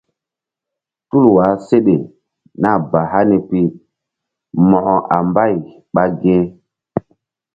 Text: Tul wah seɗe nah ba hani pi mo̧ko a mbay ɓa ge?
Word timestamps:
Tul 1.09 1.25
wah 1.35 1.53
seɗe 1.67 1.95
nah 2.61 2.77
ba 2.91 2.99
hani 3.11 3.37
pi 3.49 3.59
mo̧ko 4.67 4.95
a 5.15 5.17
mbay 5.27 5.53
ɓa 5.93 6.03
ge? 6.21 6.37